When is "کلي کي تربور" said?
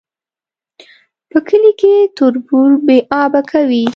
1.47-2.69